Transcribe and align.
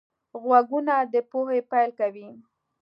غوږونه 0.41 0.95
د 1.13 1.15
پوهې 1.29 1.59
پیل 1.71 1.89
کوي 1.99 2.29